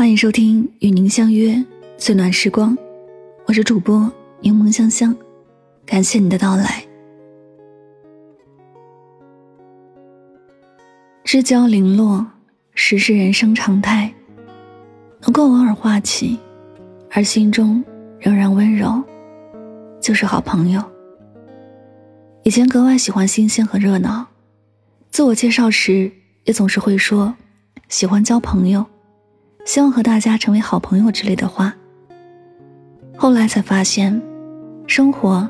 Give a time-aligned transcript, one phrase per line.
[0.00, 1.62] 欢迎收听《与您相约
[1.98, 2.74] 最暖时光》，
[3.44, 4.10] 我是主播
[4.40, 5.14] 柠檬香香，
[5.84, 6.82] 感谢你的到来。
[11.22, 12.26] 知交零落，
[12.74, 14.10] 实是人生常态。
[15.20, 16.38] 能够偶尔话起，
[17.10, 17.84] 而心中
[18.18, 19.04] 仍然温柔，
[20.00, 20.82] 就是好朋友。
[22.42, 24.26] 以前格外喜欢新鲜和热闹，
[25.10, 26.10] 自我介绍时
[26.44, 27.34] 也总是会说
[27.90, 28.82] 喜欢交朋友。
[29.70, 31.72] 希望和大家成为好朋友之类的话。
[33.16, 34.20] 后来才发现，
[34.88, 35.48] 生活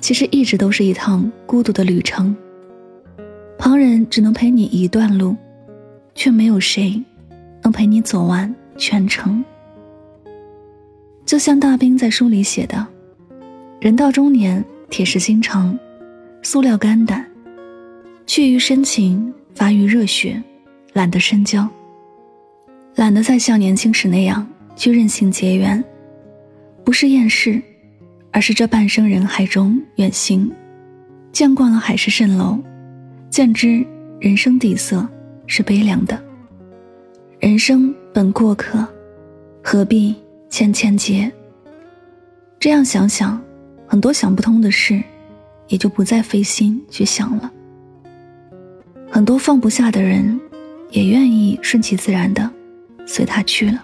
[0.00, 2.34] 其实一直都是一趟孤独的旅程。
[3.58, 5.36] 旁人只能陪你一段路，
[6.14, 7.04] 却没有谁
[7.62, 9.44] 能陪你走完全程。
[11.26, 12.86] 就像大兵在书里写的
[13.82, 15.78] ：“人到中年，铁石心肠，
[16.42, 17.22] 塑料肝胆，
[18.26, 20.42] 去于深情，发于热血，
[20.94, 21.68] 懒得深交。”
[22.98, 25.82] 懒得再像年轻时那样去任性结缘，
[26.84, 27.62] 不是厌世，
[28.32, 30.50] 而是这半生人海中远行，
[31.30, 32.58] 见惯了海市蜃楼，
[33.30, 33.86] 见知
[34.18, 35.08] 人生底色
[35.46, 36.20] 是悲凉的。
[37.38, 38.84] 人生本过客，
[39.62, 40.12] 何必
[40.50, 41.30] 千千结？
[42.58, 43.40] 这样想想，
[43.86, 45.00] 很多想不通的事，
[45.68, 47.52] 也就不再费心去想了。
[49.08, 50.40] 很多放不下的人，
[50.90, 52.57] 也愿意顺其自然的。
[53.08, 53.82] 随他去了。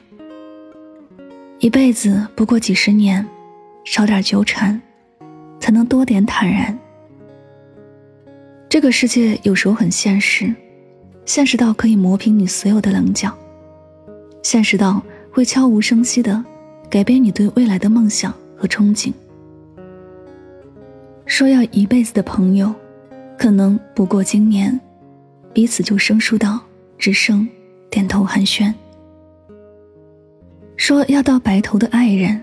[1.59, 3.27] 一辈子不过几十年，
[3.85, 4.81] 少点纠缠，
[5.59, 6.79] 才能多点坦然。
[8.69, 10.55] 这个世界有时候很现实，
[11.25, 13.35] 现实到可以磨平你所有的棱角，
[14.43, 15.03] 现实到
[15.33, 16.45] 会悄无声息的
[16.91, 19.11] 改变你对未来的梦想和憧憬。
[21.25, 22.75] 说要一辈子的朋友，
[23.39, 24.79] 可能不过今年，
[25.55, 26.61] 彼此就生疏到
[26.99, 27.49] 只剩
[27.89, 28.71] 点头寒暄。
[30.87, 32.39] 说要到白头的爱人，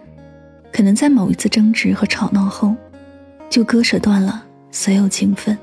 [0.73, 2.75] 可能在某一次争执和吵闹后，
[3.51, 5.55] 就割舍断了所有情分。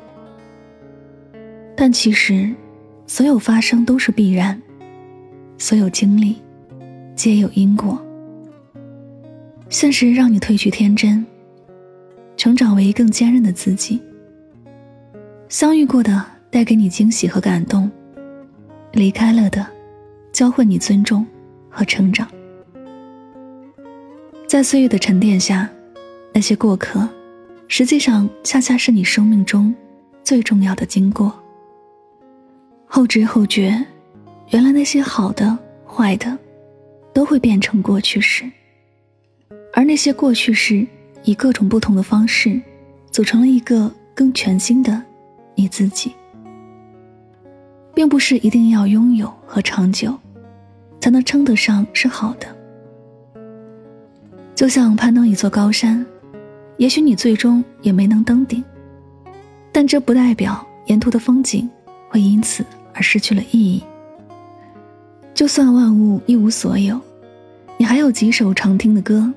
[1.77, 2.49] 但其实，
[3.05, 4.63] 所有发生都是必然，
[5.59, 6.41] 所有经历，
[7.17, 8.01] 皆有因果。
[9.69, 11.27] 现实让你褪去天真，
[12.37, 14.01] 成长为更坚韧的自己。
[15.49, 17.91] 相遇过的带给你惊喜和感动，
[18.93, 19.67] 离开了的，
[20.31, 21.27] 教会你尊重
[21.69, 22.25] 和成长。
[24.49, 25.69] 在岁月的沉淀下，
[26.33, 27.07] 那些过客，
[27.69, 29.75] 实际上恰恰是你生命中
[30.25, 31.31] 最重要的经过。
[32.87, 33.85] 后知后觉，
[34.49, 36.39] 原来那些好的、坏的，
[37.13, 38.51] 都会变成过去式。
[39.75, 40.87] 而那些过去式，
[41.25, 42.59] 以各种不同的方式，
[43.11, 45.03] 组成了一个更全新的
[45.57, 46.15] 你自己。
[47.95, 50.19] 并不是一定要拥有和长久，
[51.03, 52.57] 才能称得上是好的。
[54.59, 56.05] 就像攀登一座高山，
[56.79, 58.61] 也许你最终也没能登顶，
[59.71, 61.71] 但这不代表沿途的风景
[62.09, 63.81] 会因此而失去了意义。
[65.33, 67.01] 就算万物一无所有，
[67.77, 69.33] 你还有几首常听的歌，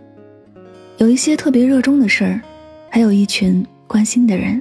[0.98, 2.42] 有一些特别热衷的事儿，
[2.90, 4.59] 还有一群关心的人。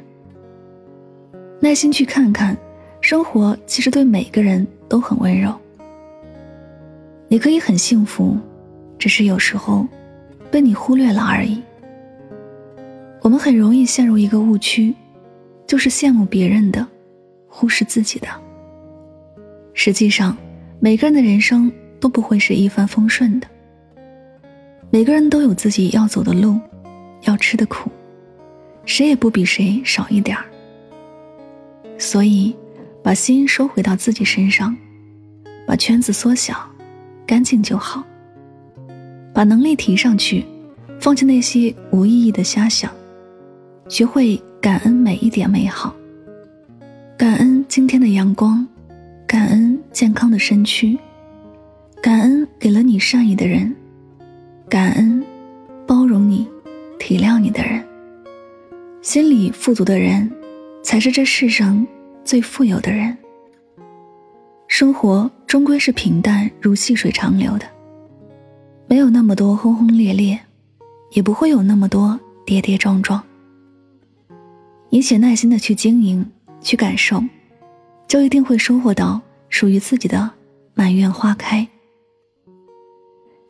[1.59, 2.55] 耐心去看看，
[3.01, 5.55] 生活其实对每个人都很温柔。
[7.29, 8.37] 你可以很幸福，
[8.99, 9.89] 只是有时候。
[10.51, 11.63] 被你忽略了而已。
[13.23, 14.95] 我们很容易陷入一个误区，
[15.67, 16.87] 就是羡慕别人的，
[17.49, 18.29] 忽视自己的。
[19.75, 20.37] 实际上，
[20.79, 23.47] 每个人的人生都不会是一帆风顺的。
[24.91, 26.59] 每个人都有自己要走的路，
[27.23, 27.91] 要吃的苦，
[28.85, 30.45] 谁也不比谁少一点儿。
[31.97, 32.57] 所以，
[33.03, 34.77] 把心收回到自己身上，
[35.67, 36.69] 把圈子缩小，
[37.27, 38.03] 干净就好。
[39.41, 40.45] 把能力提上去，
[41.01, 42.93] 放弃那些无意义的瞎想，
[43.89, 45.97] 学会感恩每一点美好。
[47.17, 48.69] 感恩今天的阳光，
[49.27, 50.99] 感恩健康的身躯，
[52.03, 53.75] 感恩给了你善意的人，
[54.69, 55.25] 感恩
[55.87, 56.47] 包容你、
[56.99, 57.83] 体谅你的人。
[59.01, 60.31] 心里富足的人，
[60.83, 61.87] 才是这世上
[62.23, 63.17] 最富有的人。
[64.69, 67.65] 生活终归是平淡如细水长流的。
[69.01, 70.39] 没有那么多轰轰烈烈，
[71.13, 73.19] 也不会有那么多跌跌撞撞。
[74.91, 76.31] 你且耐心的去经营、
[76.61, 77.19] 去感受，
[78.07, 79.19] 就一定会收获到
[79.49, 80.31] 属于自己的
[80.75, 81.67] 满院花开。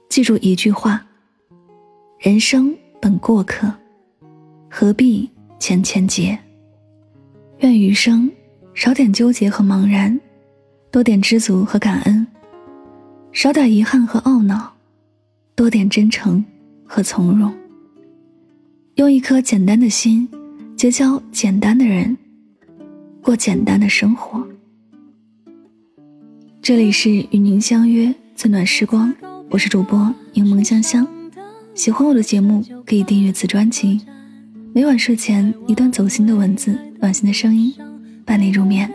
[0.09, 1.05] 记住一句话：
[2.21, 3.75] 人生本过客，
[4.71, 6.39] 何必千千结？
[7.59, 8.31] 愿余生
[8.73, 10.17] 少点纠结和茫然，
[10.93, 12.25] 多点知足和感恩。
[13.33, 14.73] 少点遗憾和懊恼，
[15.61, 16.43] 多点真诚
[16.87, 17.55] 和从容。
[18.95, 20.27] 用一颗简单的心，
[20.75, 22.17] 结交简单的人，
[23.21, 24.43] 过简单的生活。
[26.63, 29.15] 这里是与您相约最暖时光，
[29.51, 31.07] 我是主播柠檬香香。
[31.75, 34.01] 喜欢我的节目，可以订阅此专辑。
[34.73, 37.75] 每晚睡前一段走心的文字，暖心的声音，
[38.25, 38.91] 伴你入眠。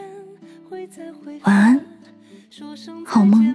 [1.44, 1.80] 晚安，
[3.06, 3.54] 好梦。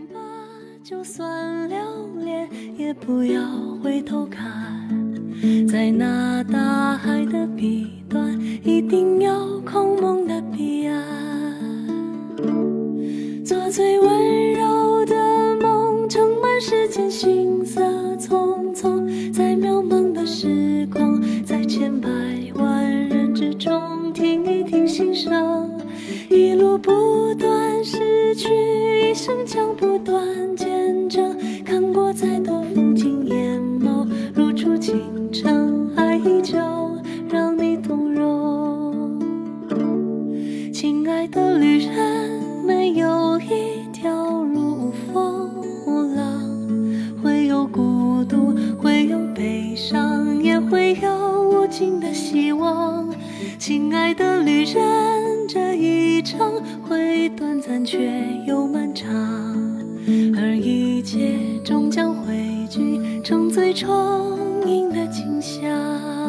[0.91, 1.79] 就算留
[2.25, 3.41] 恋，也不要
[3.81, 4.45] 回头看，
[5.69, 10.90] 在那大海的彼端，一定有空梦的彼岸。
[57.85, 59.11] 却又漫长，
[60.37, 66.20] 而一切终将汇聚成最充盈的景象。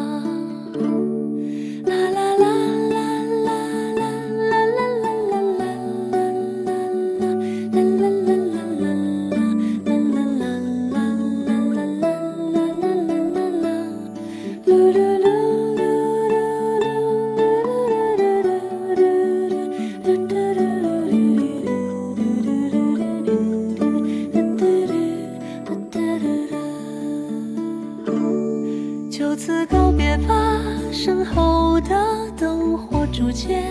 [30.90, 33.64] 身后的灯火逐渐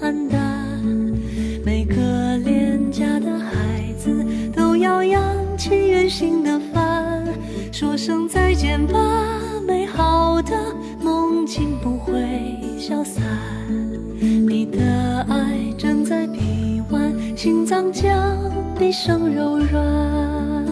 [0.00, 0.40] 暗淡，
[1.64, 4.24] 每个恋家的孩子
[4.54, 5.22] 都要扬
[5.58, 7.24] 起远行的帆，
[7.72, 8.98] 说声再见吧，
[9.66, 10.52] 美好的
[11.02, 13.22] 梦境不会消散。
[14.20, 18.12] 你的爱正在臂弯，心脏将
[18.78, 20.66] 毕生柔软。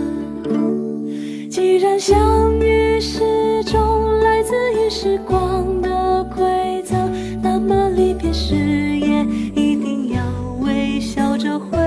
[1.50, 7.10] 既然相遇是种来自于时光的馈赠，
[7.42, 9.24] 那么离别时也
[9.54, 10.22] 一定要
[10.60, 11.78] 微笑着回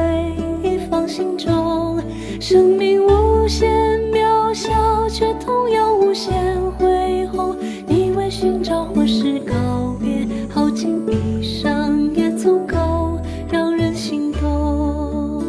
[0.63, 2.00] 忆，放心中。
[2.39, 3.69] 生命无限
[4.12, 6.33] 渺小，却同样无限
[6.72, 7.56] 恢宏。
[7.88, 13.19] 你为寻找或是告别，耗尽一生也足够
[13.51, 15.44] 让人心动。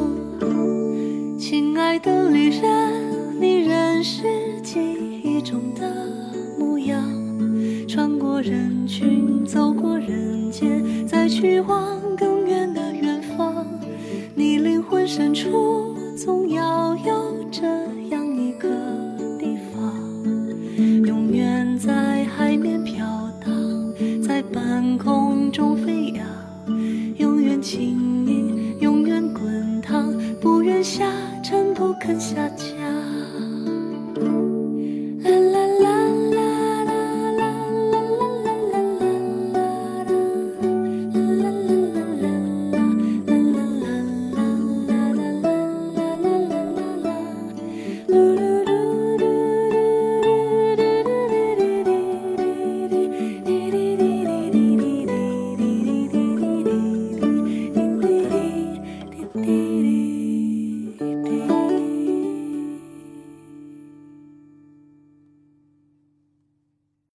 [1.38, 4.78] 亲爱的旅人，你仍是记
[5.24, 6.11] 忆中的。
[8.42, 13.64] 人群走过人间，再去往更远的远方。
[14.34, 17.62] 你灵魂深处总要有这